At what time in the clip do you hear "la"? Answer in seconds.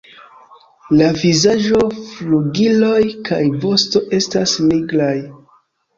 1.01-1.09